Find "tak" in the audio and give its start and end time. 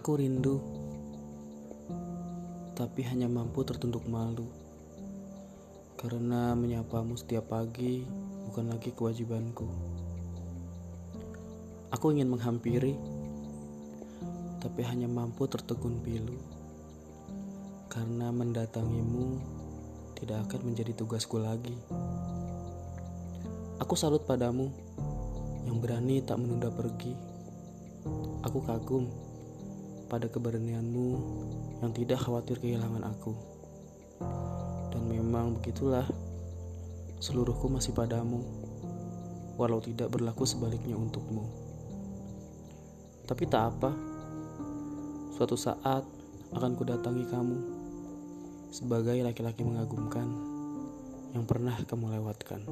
26.24-26.40, 43.46-43.70